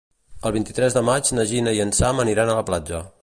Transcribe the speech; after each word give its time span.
El 0.49 0.53
vint-i-tres 0.55 0.97
de 0.99 1.03
maig 1.09 1.29
na 1.39 1.45
Gina 1.53 1.75
i 1.81 1.85
en 1.85 1.95
Sam 2.01 2.25
aniran 2.27 2.53
a 2.55 2.59
la 2.61 2.67
platja. 2.71 3.05